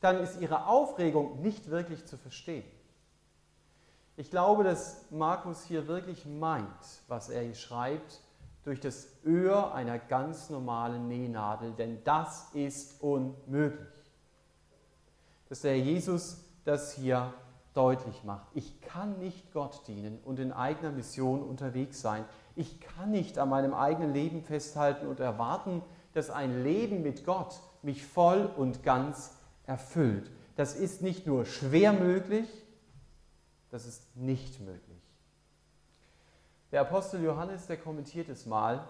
[0.00, 2.64] Dann ist ihre Aufregung nicht wirklich zu verstehen.
[4.16, 6.68] Ich glaube, dass Markus hier wirklich meint,
[7.08, 8.20] was er hier schreibt,
[8.64, 13.88] durch das Öhr einer ganz normalen Nähnadel, denn das ist unmöglich.
[15.48, 17.32] Dass der Jesus das hier
[17.74, 18.48] deutlich macht.
[18.54, 22.24] Ich kann nicht Gott dienen und in eigener Mission unterwegs sein.
[22.56, 27.60] Ich kann nicht an meinem eigenen Leben festhalten und erwarten, dass ein Leben mit Gott
[27.82, 30.30] mich voll und ganz erfüllt.
[30.56, 32.48] Das ist nicht nur schwer möglich,
[33.70, 34.98] das ist nicht möglich.
[36.72, 38.88] Der Apostel Johannes, der kommentiert es mal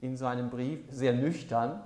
[0.00, 1.82] in seinem Brief sehr nüchtern.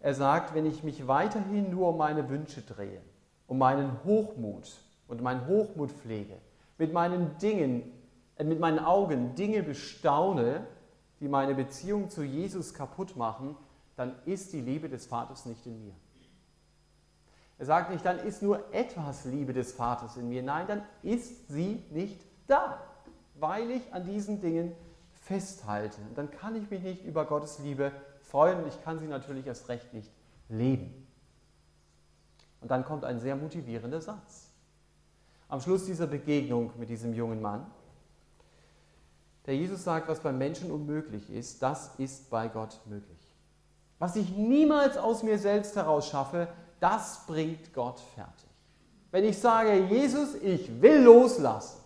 [0.00, 3.00] Er sagt, wenn ich mich weiterhin nur um meine Wünsche drehe,
[3.46, 4.76] um meinen Hochmut,
[5.08, 6.36] und meinen Hochmut pflege,
[6.78, 7.92] mit meinen Dingen,
[8.36, 10.66] äh, mit meinen Augen Dinge bestaune,
[11.20, 13.56] die meine Beziehung zu Jesus kaputt machen,
[13.96, 15.94] dann ist die Liebe des Vaters nicht in mir.
[17.58, 20.42] Er sagt nicht, dann ist nur etwas Liebe des Vaters in mir.
[20.42, 22.82] Nein, dann ist sie nicht da,
[23.36, 24.72] weil ich an diesen Dingen
[25.12, 25.98] festhalte.
[26.02, 29.46] Und dann kann ich mich nicht über Gottes Liebe freuen und ich kann sie natürlich
[29.46, 30.10] erst recht nicht
[30.50, 31.06] leben.
[32.60, 34.45] Und dann kommt ein sehr motivierender Satz
[35.48, 37.66] am Schluss dieser Begegnung mit diesem jungen Mann.
[39.46, 43.16] Der Jesus sagt, was beim Menschen unmöglich ist, das ist bei Gott möglich.
[43.98, 46.48] Was ich niemals aus mir selbst heraus schaffe,
[46.80, 48.50] das bringt Gott fertig.
[49.10, 51.80] Wenn ich sage, Jesus, ich will loslassen,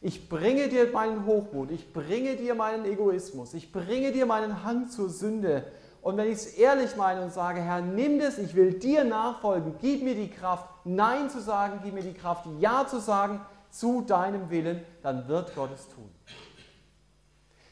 [0.00, 4.88] ich bringe dir meinen Hochmut, ich bringe dir meinen Egoismus, ich bringe dir meinen Hang
[4.88, 5.64] zur Sünde,
[6.08, 9.74] und wenn ich es ehrlich meine und sage, Herr, nimm das, ich will dir nachfolgen,
[9.78, 14.00] gib mir die Kraft, Nein zu sagen, gib mir die Kraft, Ja zu sagen zu
[14.00, 16.08] deinem Willen, dann wird Gott es tun.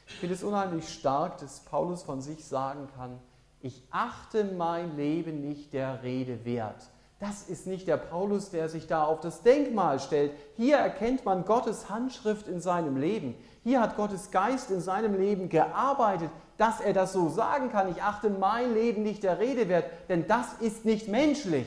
[0.07, 3.19] Ich finde es unheimlich stark, dass Paulus von sich sagen kann,
[3.63, 6.91] ich achte mein Leben nicht der Rede wert.
[7.19, 10.33] Das ist nicht der Paulus, der sich da auf das Denkmal stellt.
[10.57, 13.35] Hier erkennt man Gottes Handschrift in seinem Leben.
[13.65, 17.91] Hier hat Gottes Geist in seinem Leben gearbeitet dass er das so sagen kann.
[17.91, 21.67] Ich achte mein Leben nicht der Rede wert, denn das ist nicht menschlich.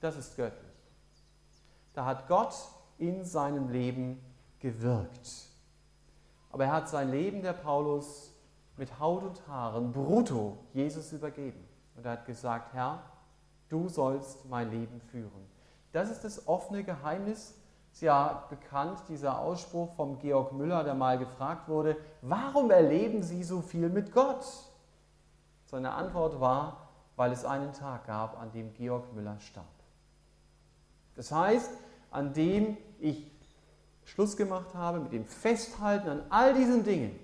[0.00, 0.62] Das ist göttlich.
[1.94, 2.54] Da hat Gott
[2.98, 4.20] in seinem Leben
[4.60, 5.46] gewirkt.
[6.50, 8.32] Aber er hat sein Leben, der Paulus,
[8.76, 11.64] mit Haut und Haaren brutto Jesus übergeben.
[11.96, 13.02] Und er hat gesagt, Herr,
[13.68, 15.48] du sollst mein Leben führen.
[15.92, 17.54] Das ist das offene Geheimnis
[17.92, 23.42] ist ja bekannt, dieser Ausspruch vom Georg Müller, der mal gefragt wurde, warum erleben Sie
[23.42, 24.44] so viel mit Gott?
[25.64, 29.66] Seine Antwort war, weil es einen Tag gab, an dem Georg Müller starb.
[31.16, 31.70] Das heißt,
[32.10, 33.30] an dem ich
[34.04, 37.18] Schluss gemacht habe mit dem Festhalten an all diesen Dingen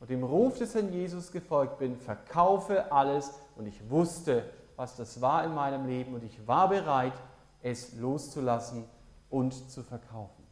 [0.00, 5.20] und dem Ruf des Herrn Jesus gefolgt bin, verkaufe alles und ich wusste, was das
[5.20, 7.14] war in meinem Leben und ich war bereit,
[7.62, 8.84] es loszulassen
[9.30, 10.42] und zu verkaufen.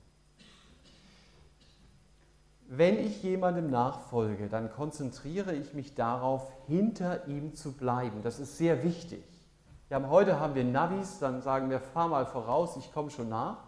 [2.69, 8.23] Wenn ich jemandem nachfolge, dann konzentriere ich mich darauf, hinter ihm zu bleiben.
[8.23, 9.23] Das ist sehr wichtig.
[9.89, 13.59] Ja, heute haben wir Navis, dann sagen wir, fahr mal voraus, ich komme schon nach.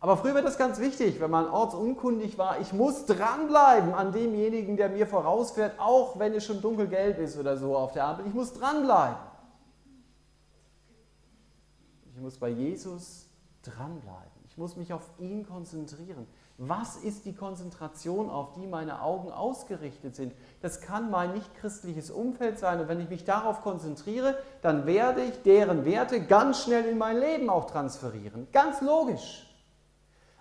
[0.00, 4.76] Aber früher war das ganz wichtig, wenn man ortsunkundig war, ich muss dranbleiben an demjenigen,
[4.76, 8.26] der mir vorausfährt, auch wenn es schon dunkelgelb ist oder so auf der Ampel.
[8.26, 9.16] Ich muss dranbleiben.
[12.12, 13.28] Ich muss bei Jesus
[13.62, 14.33] dranbleiben.
[14.54, 16.28] Ich muss mich auf ihn konzentrieren.
[16.58, 20.32] Was ist die Konzentration, auf die meine Augen ausgerichtet sind?
[20.62, 22.78] Das kann mein nichtchristliches Umfeld sein.
[22.78, 27.18] Und wenn ich mich darauf konzentriere, dann werde ich deren Werte ganz schnell in mein
[27.18, 28.46] Leben auch transferieren.
[28.52, 29.44] Ganz logisch.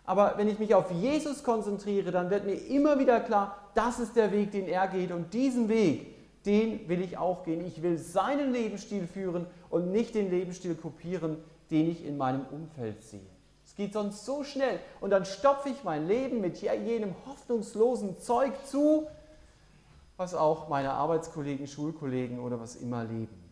[0.06, 4.16] Aber wenn ich mich auf Jesus konzentriere, dann wird mir immer wieder klar, das ist
[4.16, 5.12] der Weg, den er geht.
[5.12, 7.66] Und diesen Weg, den will ich auch gehen.
[7.66, 11.38] Ich will seinen Lebensstil führen und nicht den Lebensstil kopieren,
[11.72, 13.33] den ich in meinem Umfeld sehe.
[13.74, 14.80] Es geht sonst so schnell.
[15.02, 19.08] Und dann stopfe ich mein Leben mit jenem hoffnungslosen Zeug zu,
[20.16, 23.44] was auch meine Arbeitskollegen, Schulkollegen oder was immer leben.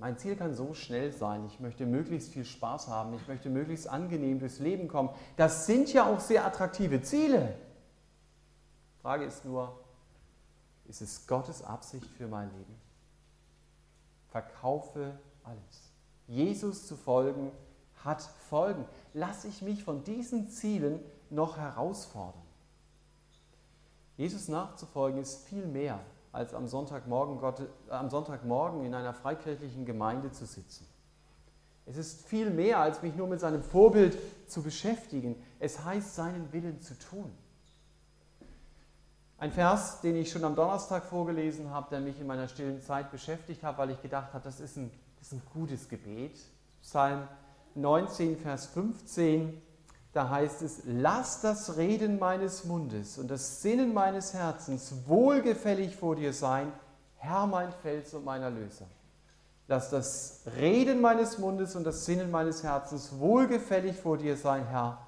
[0.00, 1.46] Mein Ziel kann so schnell sein.
[1.46, 3.14] Ich möchte möglichst viel Spaß haben.
[3.14, 5.10] Ich möchte möglichst angenehm durchs Leben kommen.
[5.36, 7.54] Das sind ja auch sehr attraktive Ziele.
[8.96, 9.78] Die Frage ist nur,
[10.86, 12.74] ist es Gottes Absicht für mein Leben?
[14.30, 15.92] Verkaufe alles.
[16.26, 17.52] Jesus zu folgen
[18.04, 18.84] hat Folgen.
[19.14, 22.42] Lass ich mich von diesen Zielen noch herausfordern.
[24.16, 26.00] Jesus nachzufolgen ist viel mehr
[26.32, 30.86] als am Sonntagmorgen, Gott, äh, am Sonntagmorgen in einer freikirchlichen Gemeinde zu sitzen.
[31.86, 35.36] Es ist viel mehr, als mich nur mit seinem Vorbild zu beschäftigen.
[35.60, 37.32] Es heißt, seinen Willen zu tun.
[39.38, 43.10] Ein Vers, den ich schon am Donnerstag vorgelesen habe, der mich in meiner stillen Zeit
[43.10, 46.38] beschäftigt hat, weil ich gedacht habe, das ist ein, das ist ein gutes Gebet.
[46.82, 47.28] Psalm
[47.76, 49.62] 19, Vers 15
[50.16, 56.16] da heißt es, lass das Reden meines Mundes und das Sinnen meines Herzens wohlgefällig vor
[56.16, 56.72] dir sein,
[57.16, 58.86] Herr mein Fels und mein Erlöser.
[59.68, 65.06] Lass das Reden meines Mundes und das Sinnen meines Herzens wohlgefällig vor dir sein, Herr,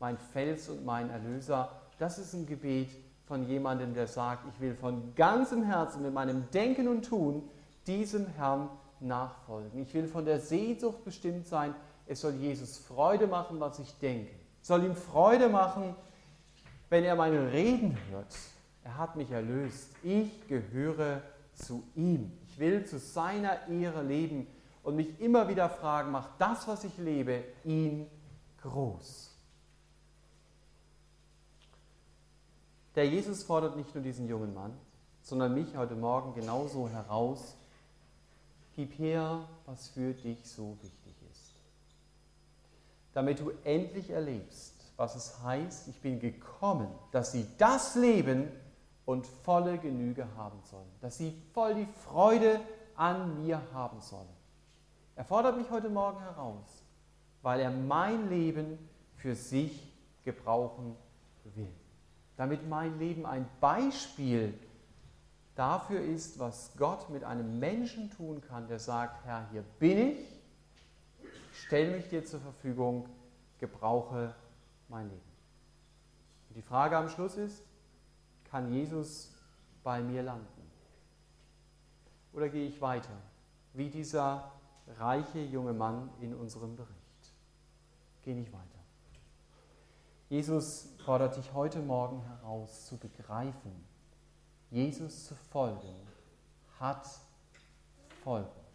[0.00, 1.70] mein Fels und mein Erlöser.
[2.00, 2.90] Das ist ein Gebet
[3.26, 7.48] von jemandem, der sagt, ich will von ganzem Herzen mit meinem Denken und Tun
[7.86, 9.82] diesem Herrn nachfolgen.
[9.82, 11.76] Ich will von der Sehnsucht bestimmt sein,
[12.08, 14.38] es soll Jesus Freude machen, was ich denke
[14.68, 15.96] soll ihm Freude machen,
[16.90, 18.36] wenn er meine Reden hört.
[18.84, 19.90] Er hat mich erlöst.
[20.02, 21.22] Ich gehöre
[21.54, 22.30] zu ihm.
[22.46, 24.46] Ich will zu seiner Ehre leben
[24.82, 28.06] und mich immer wieder fragen, macht das, was ich lebe, ihn
[28.62, 29.34] groß.
[32.94, 34.72] Der Jesus fordert nicht nur diesen jungen Mann,
[35.22, 37.56] sondern mich heute Morgen genauso heraus.
[38.76, 40.97] Gib her, was für dich so wichtig ist
[43.18, 48.46] damit du endlich erlebst, was es heißt, ich bin gekommen, dass sie das leben
[49.06, 52.60] und volle Genüge haben sollen, dass sie voll die Freude
[52.94, 54.28] an mir haben sollen.
[55.16, 56.84] Er fordert mich heute Morgen heraus,
[57.42, 58.78] weil er mein Leben
[59.16, 59.92] für sich
[60.22, 60.94] gebrauchen
[61.56, 61.72] will.
[62.36, 64.54] Damit mein Leben ein Beispiel
[65.56, 70.37] dafür ist, was Gott mit einem Menschen tun kann, der sagt, Herr, hier bin ich,
[71.62, 73.08] stelle mich dir zur Verfügung,
[73.58, 74.34] gebrauche
[74.88, 75.20] mein Leben.
[76.48, 77.62] Und die Frage am Schluss ist,
[78.44, 79.32] kann Jesus
[79.82, 80.46] bei mir landen?
[82.32, 83.16] Oder gehe ich weiter,
[83.74, 84.52] wie dieser
[84.98, 86.94] reiche junge Mann in unserem Bericht?
[88.22, 88.64] Geh nicht weiter.
[90.28, 93.72] Jesus fordert dich heute Morgen heraus zu begreifen,
[94.70, 95.94] Jesus zu folgen
[96.78, 97.08] hat
[98.22, 98.67] Folgen.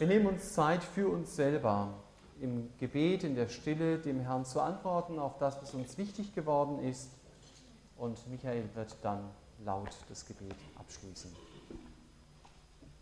[0.00, 1.92] Wir nehmen uns Zeit für uns selber,
[2.40, 6.82] im Gebet, in der Stille, dem Herrn zu antworten auf das, was uns wichtig geworden
[6.82, 7.10] ist.
[7.98, 9.28] Und Michael wird dann
[9.62, 11.30] laut das Gebet abschließen.